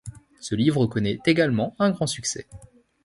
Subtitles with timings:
[0.39, 2.47] Ce livre connait également un grand succès.